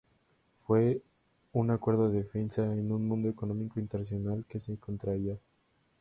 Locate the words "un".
1.53-1.69, 2.91-3.07